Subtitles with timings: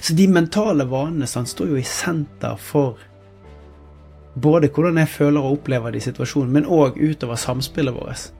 [0.00, 2.98] Så de mentale vanene sant, står jo i senter for
[4.34, 8.32] både hvordan jeg føler og opplever de situasjonen, men òg utover samspillet vårt.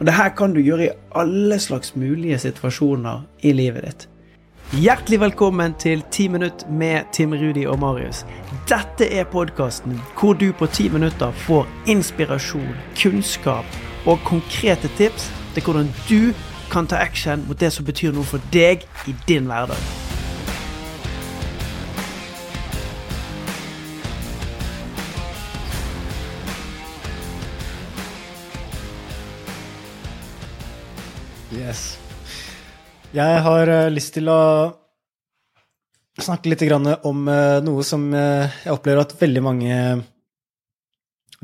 [0.00, 4.06] Og det her kan du gjøre i alle slags mulige situasjoner i livet ditt.
[4.80, 8.24] Hjertelig velkommen til 10 minutt med Tim Rudi og Marius.
[8.70, 13.64] Dette er podkasten hvor du på 10 minutter får inspirasjon, kunnskap
[14.06, 16.32] og konkrete tips til hvordan du
[16.70, 19.99] kan ta action mot det som betyr noe for deg i din hverdag.
[31.70, 31.94] Yes.
[33.14, 34.40] Jeg har eh, lyst til å
[36.18, 36.64] snakke litt
[37.06, 39.76] om eh, noe som eh, jeg opplever at veldig mange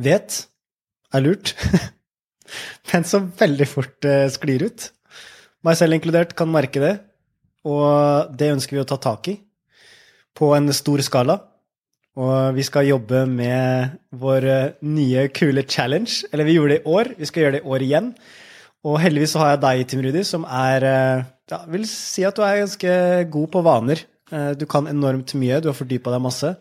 [0.03, 0.39] vet
[1.15, 1.53] er lurt,
[2.91, 4.89] men som veldig fort sklir ut.
[5.63, 6.95] Meg selv inkludert kan merke det,
[7.63, 9.37] og det ønsker vi å ta tak i
[10.37, 11.39] på en stor skala.
[12.19, 14.49] Og vi skal jobbe med vår
[14.89, 16.27] nye, kule challenge.
[16.33, 18.11] Eller vi gjorde det i år, vi skal gjøre det i år igjen.
[18.87, 22.37] Og heldigvis så har jeg deg, Tim Rudi, som er eh, ja, vil si at
[22.39, 22.93] du er ganske
[23.35, 24.05] god på vaner.
[24.31, 26.53] Eh, Du kan enormt mye, du har fordypa deg masse.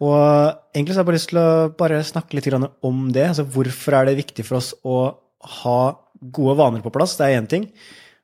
[0.00, 0.16] Og
[0.72, 2.46] egentlig så har jeg bare lyst til å bare snakke litt
[2.86, 3.26] om det.
[3.32, 5.00] Altså hvorfor er det viktig for oss å
[5.60, 5.80] ha
[6.20, 7.16] gode vaner på plass?
[7.18, 7.66] Det er én ting.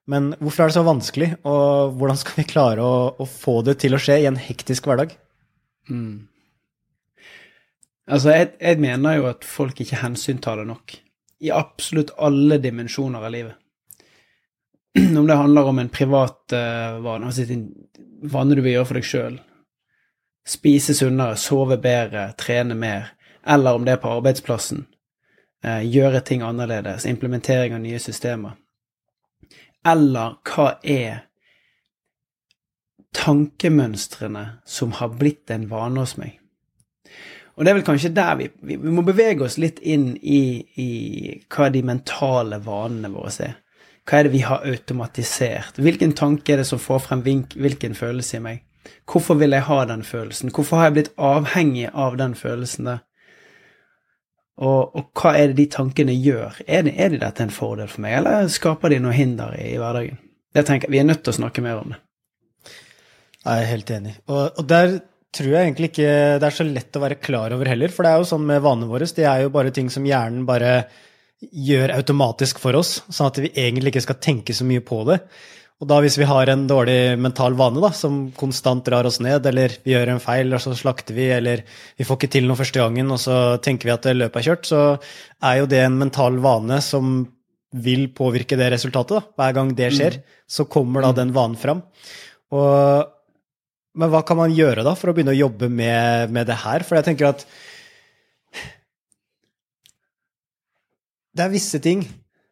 [0.07, 3.75] Men hvorfor er det så vanskelig, og hvordan skal vi klare å, å få det
[3.83, 5.17] til å skje i en hektisk hverdag?
[8.07, 10.95] Altså, jeg, jeg mener jo at folk ikke hensyntar det nok.
[11.41, 13.55] I absolutt alle dimensjoner av livet.
[15.19, 17.69] Om det handler om en privat uh, vane, altså en
[18.23, 19.39] vane du vil gjøre for deg sjøl.
[20.47, 23.11] Spise sunnere, sove bedre, trene mer.
[23.47, 24.87] Eller om det er på arbeidsplassen.
[25.67, 27.07] uh, gjøre ting annerledes.
[27.07, 28.57] Implementering av nye systemer.
[29.87, 31.27] Eller hva er
[33.15, 36.41] tankemønstrene som har blitt en vane hos meg?
[37.57, 40.61] Og det er vel kanskje der vi, vi, vi må bevege oss litt inn i,
[40.77, 40.91] i
[41.53, 43.57] hva de mentale vanene våre er.
[44.07, 45.81] Hva er det vi har automatisert?
[45.83, 48.63] Hvilken tanke er det som får frem hvilken følelse i meg?
[49.11, 50.53] Hvorfor vil jeg ha den følelsen?
[50.55, 53.03] Hvorfor har jeg blitt avhengig av den følelsen der?
[54.57, 56.61] Og, og hva er det de tankene gjør?
[56.65, 59.73] Er, det, er det dette en fordel for meg, eller skaper de noe hinder i,
[59.75, 60.21] i hverdagen?
[60.55, 62.01] Det tenker jeg, Vi er nødt til å snakke mer om det.
[63.43, 64.15] Jeg er helt enig.
[64.27, 65.01] Og, og der
[65.35, 67.93] tror jeg egentlig ikke det er så lett å være klar over heller.
[67.93, 70.47] For det er jo sånn med vanene våre, det er jo bare ting som hjernen
[70.49, 70.79] bare
[71.41, 75.21] gjør automatisk for oss, sånn at vi egentlig ikke skal tenke så mye på det.
[75.77, 79.45] Og da hvis vi har en dårlig mental vane da, som konstant drar oss ned,
[79.51, 82.57] eller vi gjør en feil, og så slakter vi, eller vi får ikke til noe
[82.57, 84.81] første gangen, og så tenker vi at løpet er kjørt, så
[85.45, 87.19] er jo det en mental vane som
[87.77, 89.19] vil påvirke det resultatet.
[89.19, 89.37] da.
[89.37, 90.17] Hver gang det skjer,
[90.49, 91.85] så kommer da den vanen fram.
[92.57, 93.13] Og
[93.97, 96.85] men hva kan man gjøre da for å begynne å jobbe med, med det her?
[96.87, 97.47] For jeg tenker at
[101.37, 102.07] det er visse ting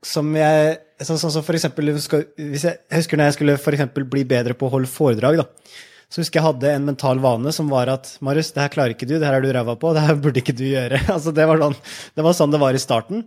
[0.05, 1.99] som jeg Sånn som for eksempel jeg,
[2.39, 5.73] jeg husker når jeg skulle for eksempel bli bedre på å holde foredrag, da.
[6.07, 9.09] Så husker jeg hadde en mental vane som var at Marius, det her klarer ikke
[9.11, 11.01] du, det her er du ræva på, det her burde ikke du gjøre.
[11.17, 11.75] Altså, det, var sånn,
[12.15, 13.25] det var sånn det var i starten.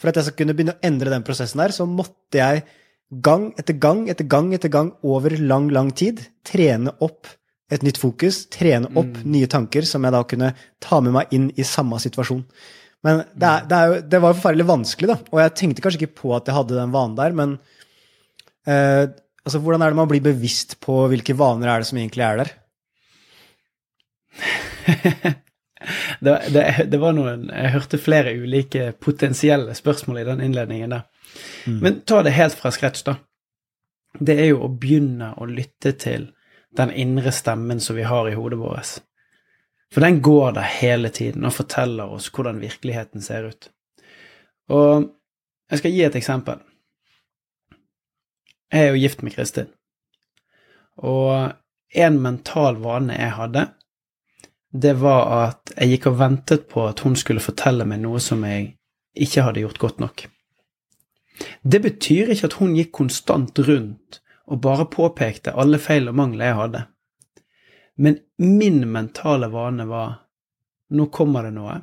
[0.00, 2.64] For at jeg skulle kunne begynne å endre den prosessen her, så måtte jeg
[3.12, 7.28] gang etter gang etter gang etter gang over lang, lang tid trene opp
[7.72, 10.52] et nytt fokus, trene opp nye tanker som jeg da kunne
[10.82, 12.42] ta med meg inn i samme situasjon.
[13.02, 15.16] Men det, er, det, er jo, det var forferdelig vanskelig, da.
[15.32, 17.54] Og jeg tenkte kanskje ikke på at jeg hadde den vanen der, men
[18.70, 19.04] eh,
[19.42, 22.42] altså, hvordan er det man blir bevisst på hvilke vaner er det som egentlig er
[22.42, 22.52] der?
[26.24, 26.36] det,
[26.88, 31.04] det, var noen Jeg hørte flere ulike potensielle spørsmål i den innledningen der.
[31.66, 33.18] Men ta det helt fra scratch, da.
[34.20, 36.30] Det er jo å begynne å lytte til
[36.76, 39.00] den indre stemmen som vi har i hodet vårt.
[39.92, 43.68] For den går der hele tiden og forteller oss hvordan virkeligheten ser ut.
[44.72, 45.10] Og
[45.70, 46.62] jeg skal gi et eksempel.
[48.72, 49.68] Jeg er jo gift med Kristin.
[50.96, 51.52] Og
[51.92, 53.66] en mental vane jeg hadde,
[54.72, 58.44] det var at jeg gikk og ventet på at hun skulle fortelle meg noe som
[58.48, 58.70] jeg
[59.12, 60.24] ikke hadde gjort godt nok.
[61.60, 66.50] Det betyr ikke at hun gikk konstant rundt og bare påpekte alle feil og mangler
[66.50, 66.82] jeg hadde.
[68.02, 70.14] Men min mentale vane var
[70.92, 71.76] nå kommer det noe.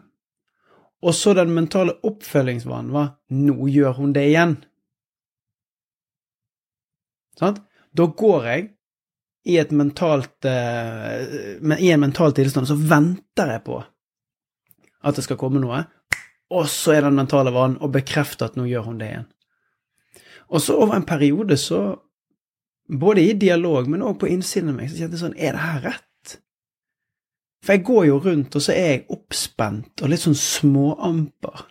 [1.06, 4.58] Og så den mentale oppfølgingsvanen var nå gjør hun det igjen.
[7.40, 7.62] Sant?
[7.96, 8.66] Da går jeg
[9.50, 13.80] i, mentalt, eh, i en mental tilstand, så venter jeg på
[15.00, 15.86] at det skal komme noe,
[16.52, 19.28] og så er den mentale vanen å bekrefte at nå gjør hun det igjen.
[20.50, 21.82] Og så over en periode så
[22.90, 25.66] både i dialog, men òg på innsiden av meg, så kjente jeg sånn Er det
[25.66, 26.06] her rett?
[27.66, 31.66] For jeg går jo rundt, og så er jeg oppspent og litt sånn småamper.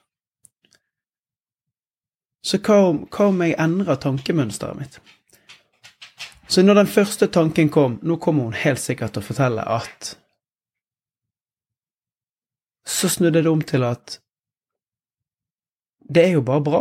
[2.44, 5.00] Så hva om, hva om jeg endrer tankemønsteret mitt?
[6.48, 10.14] Så når den første tanken kom Nå kommer hun helt sikkert til å fortelle at
[12.88, 14.16] Så snudde det om til at
[16.08, 16.78] det er jo bare bra.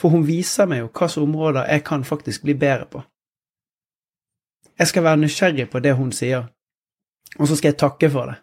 [0.00, 3.02] For hun viser meg jo hvilke områder jeg kan faktisk bli bedre på.
[4.78, 6.48] Jeg skal være nysgjerrig på det hun sier,
[7.38, 8.40] og så skal jeg takke for det.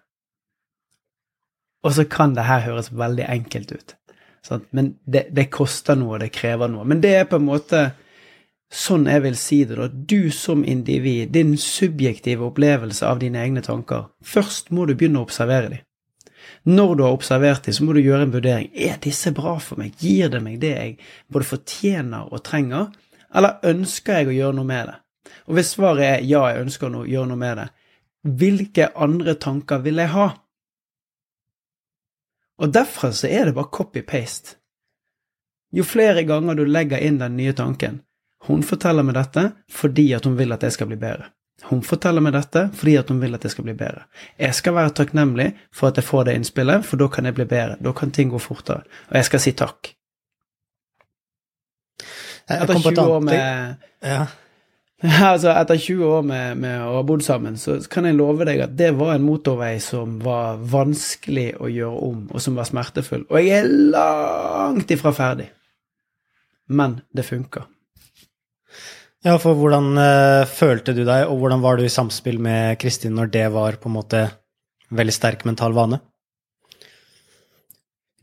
[1.83, 3.95] Og så kan det her høres veldig enkelt ut,
[4.45, 4.65] sant?
[4.71, 6.87] men det, det koster noe, det krever noe.
[6.87, 7.83] Men det er på en måte
[8.73, 9.87] sånn jeg vil si det, da.
[9.87, 14.07] Du som individ, din subjektive opplevelse av dine egne tanker.
[14.25, 15.83] Først må du begynne å observere dem.
[16.63, 18.69] Når du har observert dem, så må du gjøre en vurdering.
[18.73, 19.95] Er disse bra for meg?
[19.99, 20.97] Gir det meg det jeg
[21.31, 22.89] både fortjener og trenger?
[23.35, 24.97] Eller ønsker jeg å gjøre noe med det?
[25.47, 27.67] Og hvis svaret er ja, jeg ønsker å gjøre noe med det,
[28.23, 30.29] hvilke andre tanker vil jeg ha?
[32.63, 34.57] Og derfra så er det bare copy-paste.
[35.73, 38.03] Jo flere ganger du legger inn den nye tanken
[38.45, 41.31] Hun forteller meg dette fordi at hun vil at jeg skal bli bedre.
[41.69, 44.05] Hun forteller meg dette fordi at hun vil at jeg skal bli bedre.
[44.37, 47.47] Jeg skal være takknemlig for at jeg får det innspillet, for da kan jeg bli
[47.49, 47.79] bedre.
[47.79, 48.83] Da kan ting gå fortere.
[49.09, 49.93] Og jeg skal si takk.
[52.51, 54.25] Etter 20 år med ja.
[55.33, 58.61] Altså, etter 20 år med, med, å ha bodd sammen, så kan jeg love deg
[58.63, 63.25] at det var en motorvei som var vanskelig å gjøre om, og som var smertefull.
[63.27, 65.49] Og jeg er langt ifra ferdig.
[66.71, 67.67] Men det funker.
[69.23, 73.15] Ja, for hvordan uh, følte du deg, og hvordan var du i samspill med Kristin
[73.15, 74.25] når det var på en måte
[74.93, 75.99] veldig sterk mental vane?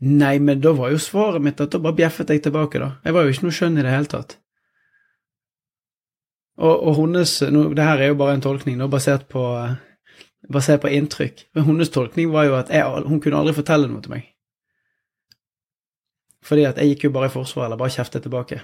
[0.01, 2.95] Nei, men da var jo svaret mitt at da bare bjeffet jeg tilbake, da.
[3.05, 4.40] Jeg var jo ikke noe skjønn i det hele tatt.
[6.61, 9.45] Og, og hennes no, Det her er jo bare en tolkning da, basert på,
[10.51, 11.47] basert på inntrykk.
[11.55, 14.27] Men hennes tolkning var jo at jeg, hun kunne aldri fortelle noe til meg.
[16.45, 18.61] Fordi at jeg gikk jo bare i forsvar, eller bare kjeftet tilbake.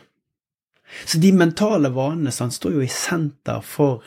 [1.05, 4.05] Så de mentale vanene sant, står jo i senter for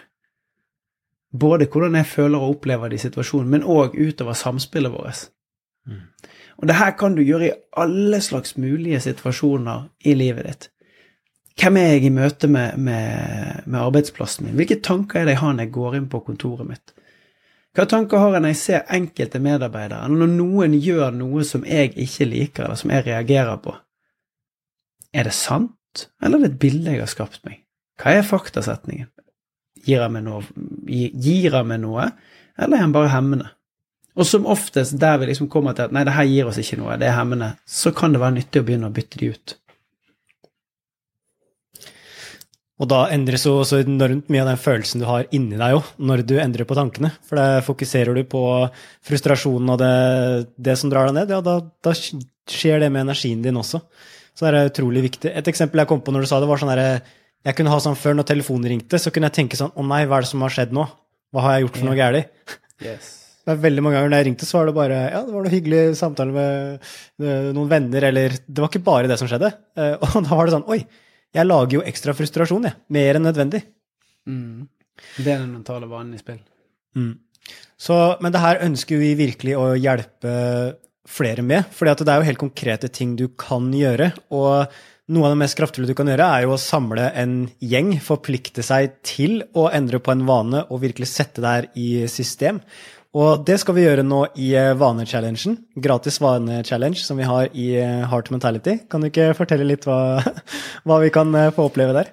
[1.31, 5.29] både hvordan jeg føler og opplever det i situasjonen, men òg utover samspillet vårt.
[5.87, 6.03] Mm.
[6.61, 10.71] Og det her kan du gjøre i alle slags mulige situasjoner i livet ditt.
[11.59, 14.57] Hvem er jeg i møte med, med, med, arbeidsplassen min?
[14.59, 16.95] Hvilke tanker er det jeg har når jeg går inn på kontoret mitt?
[17.77, 21.93] Hva tanker har jeg når jeg ser enkelte medarbeidere, når noen gjør noe som jeg
[21.95, 23.75] ikke liker, eller som jeg reagerer på?
[25.15, 27.63] Er det sant, eller er det et bilde jeg har skapt meg?
[28.01, 29.11] Hva er faktasetningen?
[29.87, 32.11] Gir han meg meg noe
[32.61, 33.49] eller er han bare hemmende?
[34.19, 36.81] Og som oftest der vi liksom kommer til at nei, det her gir oss ikke
[36.81, 39.55] noe, det er hemmende, så kan det være nyttig å begynne å bytte de ut.
[42.81, 45.89] Og da endres jo også enormt mye av den følelsen du har inni deg òg,
[46.01, 47.11] når du endrer på tankene.
[47.29, 48.43] For da fokuserer du på
[49.07, 49.91] frustrasjonen og det,
[50.57, 51.95] det som drar deg ned, ja, da, da,
[52.51, 53.83] skjer det med energien din også.
[54.33, 55.33] Så det er utrolig viktig.
[55.37, 57.03] Et eksempel jeg kom på når du sa det, var sånn herre
[57.45, 60.03] Jeg kunne ha sånn før når telefonen ringte, så kunne jeg tenke sånn Å nei,
[60.09, 60.87] hva er det som har skjedd nå?
[61.31, 62.57] Hva har jeg gjort for noe galt?
[62.81, 63.17] Yes.
[63.41, 65.45] Det er veldig mange ganger når jeg ringte, så var det bare ja, det var
[65.47, 66.91] noe hyggelig samtale med
[67.25, 69.49] eh, noen venner, eller Det var ikke bare det som skjedde.
[69.81, 70.83] Eh, og da var det sånn Oi,
[71.37, 72.79] jeg lager jo ekstra frustrasjon, jeg.
[72.95, 73.63] Mer enn nødvendig.
[74.29, 74.69] Mm.
[75.17, 76.41] Det er den mentale vanen i spill.
[76.99, 77.15] Mm.
[77.81, 80.33] Så, men det her ønsker vi virkelig å hjelpe
[81.11, 81.71] flere med.
[81.75, 84.11] For det er jo helt konkrete ting du kan gjøre.
[84.37, 84.71] Og
[85.11, 88.63] noe av det mest kraftfulle du kan gjøre, er jo å samle en gjeng, forplikte
[88.67, 92.61] seg til å endre på en vane og virkelig sette det her i system.
[93.11, 95.57] Og det skal vi gjøre nå i eh, vanechallengen.
[95.83, 98.77] Gratis vanechallenge som vi har i eh, Heart Mentality.
[98.87, 100.23] Kan du ikke fortelle litt hva,
[100.87, 102.13] hva vi kan eh, få oppleve der?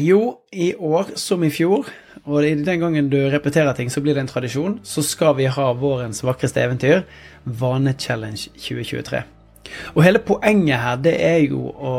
[0.00, 1.86] Jo, i år som i fjor,
[2.24, 5.68] og den gangen du repeterer ting, så blir det en tradisjon, så skal vi ha
[5.78, 7.04] vårens vakreste eventyr,
[7.44, 9.22] Vanechallenge 2023.
[9.94, 11.94] Og hele poenget her, det er jo å,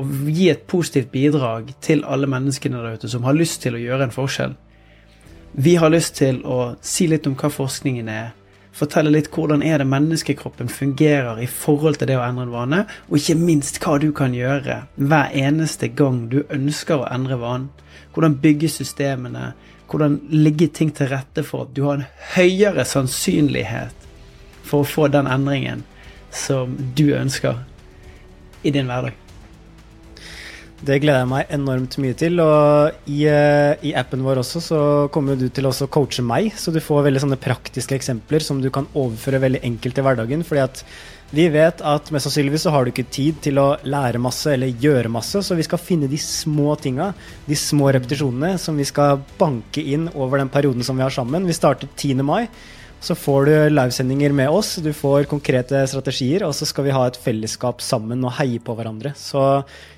[0.00, 3.82] å gi et positivt bidrag til alle menneskene der ute som har lyst til å
[3.82, 4.56] gjøre en forskjell.
[5.52, 8.28] Vi har lyst til å si litt om hva forskningen er.
[8.70, 12.78] Fortelle litt hvordan er det menneskekroppen fungerer i forhold til det å endre en vane,
[13.10, 17.66] og ikke minst hva du kan gjøre hver eneste gang du ønsker å endre vanen.
[18.14, 19.52] Hvordan bygge systemene,
[19.90, 24.06] hvordan ligge ting til rette for at du har en høyere sannsynlighet
[24.62, 25.82] for å få den endringen
[26.30, 27.58] som du ønsker
[28.62, 29.18] i din hverdag.
[30.80, 32.40] Det gleder jeg meg enormt mye til.
[32.40, 34.80] Og i, eh, i appen vår også så
[35.12, 38.70] kommer du til å coache meg, så du får veldig sånne praktiske eksempler som du
[38.72, 40.44] kan overføre veldig enkelt til hverdagen.
[40.44, 40.84] fordi at
[41.30, 44.66] vi vet at mest sannsynligvis så har du ikke tid til å lære masse eller
[44.66, 47.14] gjøre masse, så vi skal finne de små tinga,
[47.46, 51.46] de små repetisjonene, som vi skal banke inn over den perioden som vi har sammen.
[51.46, 52.24] Vi starter 10.
[52.26, 52.48] mai.
[53.00, 57.06] Så får du livesendinger med oss, du får konkrete strategier, og så skal vi ha
[57.08, 59.14] et fellesskap sammen og heie på hverandre.
[59.16, 59.40] Så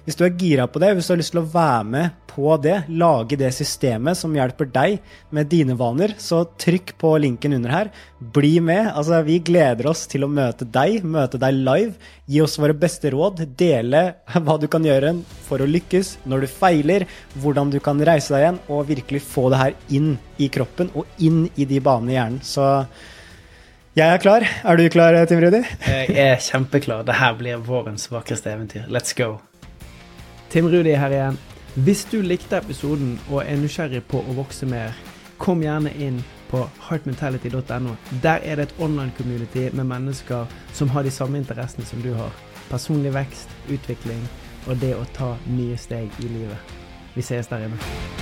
[0.06, 2.54] hvis du er gira på det, hvis du har lyst til å være med på
[2.62, 4.96] det, lage det systemet som hjelper deg
[5.34, 7.90] med dine vaner, så trykk på linken under her.
[8.18, 8.92] Bli med.
[8.94, 12.12] Altså, vi gleder oss til å møte deg, møte deg live.
[12.30, 13.42] Gi oss våre beste råd.
[13.58, 15.16] Dele hva du kan gjøre
[15.48, 17.06] for å lykkes når du feiler,
[17.42, 21.22] hvordan du kan reise deg igjen, og virkelig få det her inn i kroppen og
[21.22, 22.42] inn i de banene i hjernen.
[22.44, 22.66] Så
[23.98, 24.46] jeg er klar.
[24.64, 25.62] Er du klar, Tim Rudi?
[25.86, 27.06] Jeg er kjempeklar.
[27.06, 28.86] Det her blir vårens vakreste eventyr.
[28.88, 29.38] Let's go.
[30.52, 31.40] Tim Rudi her igjen.
[31.74, 34.92] Hvis du likte episoden og er nysgjerrig på å vokse mer,
[35.40, 36.18] kom gjerne inn
[36.50, 37.94] på heartmentality.no.
[38.22, 42.32] Der er det et online-community med mennesker som har de samme interessene som du har.
[42.68, 44.20] Personlig vekst, utvikling
[44.66, 46.76] og det å ta nye steg i livet.
[47.14, 48.21] Vi ses der inne.